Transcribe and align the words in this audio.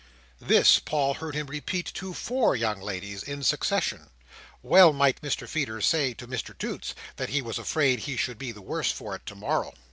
This, 0.39 0.79
Paul 0.79 1.13
heard 1.13 1.35
him 1.35 1.45
repeat 1.45 1.85
to 1.93 2.15
four 2.15 2.55
young 2.55 2.81
ladies, 2.81 3.21
in 3.21 3.43
succession. 3.43 4.09
Well 4.63 4.93
might 4.93 5.21
Mr 5.21 5.47
Feeder 5.47 5.79
say 5.79 6.15
to 6.15 6.27
Mr 6.27 6.57
Toots, 6.57 6.95
that 7.17 7.29
he 7.29 7.39
was 7.43 7.59
afraid 7.59 7.99
he 7.99 8.17
should 8.17 8.39
be 8.39 8.51
the 8.51 8.63
worse 8.63 8.91
for 8.91 9.15
it 9.15 9.27
to 9.27 9.35
morrow! 9.35 9.75